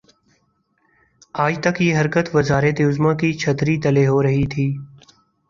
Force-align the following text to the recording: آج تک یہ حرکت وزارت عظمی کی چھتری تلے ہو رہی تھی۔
آج 1.35 1.53
تک 1.63 1.81
یہ 1.81 1.97
حرکت 1.97 2.35
وزارت 2.35 2.81
عظمی 2.81 3.13
کی 3.19 3.31
چھتری 3.33 3.75
تلے 3.81 4.07
ہو 4.07 4.21
رہی 4.23 4.45
تھی۔ 4.47 4.67